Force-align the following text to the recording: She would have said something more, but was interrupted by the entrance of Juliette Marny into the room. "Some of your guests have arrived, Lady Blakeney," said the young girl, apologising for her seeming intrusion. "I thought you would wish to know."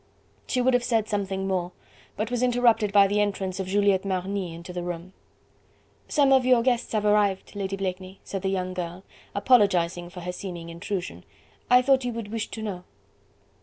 She 0.47 0.61
would 0.61 0.73
have 0.73 0.83
said 0.83 1.07
something 1.07 1.47
more, 1.47 1.73
but 2.15 2.31
was 2.31 2.41
interrupted 2.41 2.91
by 2.91 3.05
the 3.05 3.21
entrance 3.21 3.59
of 3.59 3.67
Juliette 3.67 4.03
Marny 4.03 4.51
into 4.51 4.73
the 4.73 4.81
room. 4.81 5.13
"Some 6.07 6.33
of 6.33 6.43
your 6.43 6.63
guests 6.63 6.91
have 6.93 7.05
arrived, 7.05 7.55
Lady 7.55 7.75
Blakeney," 7.75 8.19
said 8.23 8.41
the 8.41 8.49
young 8.49 8.73
girl, 8.73 9.03
apologising 9.35 10.09
for 10.09 10.21
her 10.21 10.31
seeming 10.31 10.69
intrusion. 10.69 11.23
"I 11.69 11.83
thought 11.83 12.03
you 12.03 12.13
would 12.13 12.31
wish 12.31 12.47
to 12.47 12.63
know." 12.63 12.83